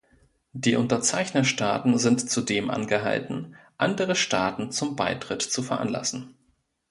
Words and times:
Die 0.53 0.75
Unterzeichnerstaaten 0.75 1.99
sind 1.99 2.27
zudem 2.27 2.71
angehalten, 2.71 3.55
andere 3.77 4.15
Staaten 4.15 4.71
zum 4.71 4.95
Beitritt 4.95 5.43
zu 5.43 5.61
veranlassen. 5.61 6.33